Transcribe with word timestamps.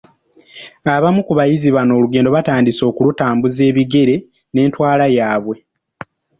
Abamu 0.95 1.21
ku 1.27 1.33
bayizi 1.39 1.67
bano 1.75 1.91
olugendo 1.97 2.29
batandise 2.35 2.81
okulutambuza 2.89 3.61
ebigere 3.69 4.15
n’entwala 4.53 5.05
yaabwe. 5.17 5.55